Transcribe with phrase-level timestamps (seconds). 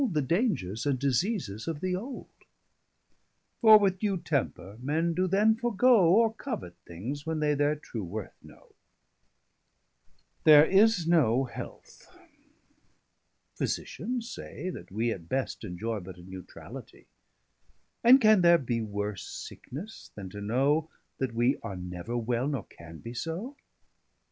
[0.13, 2.25] _]The dangers and diseases of the old:
[3.59, 8.03] For with due temper men doe then forgoe, Or covet things, when they their true
[8.03, 8.73] worth know.
[10.43, 12.19] 90 [Sidenote: Impossibility of health.] There is no health;
[13.53, 17.05] Physitians say that wee, At best, enjoy but a neutralitie.
[18.03, 20.89] And can there bee worse sicknesse, then to know
[21.19, 23.55] That we are never well, nor can be so?